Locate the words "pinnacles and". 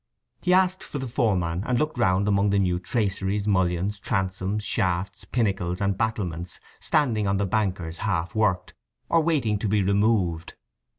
5.25-5.95